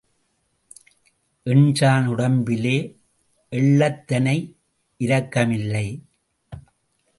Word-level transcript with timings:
எண்சாண் 1.45 2.07
உடம்பிலே 2.07 2.77
எள்ளத்தனை 3.49 4.35
இரத்தம் 4.97 5.51
இல்லை. 5.51 5.87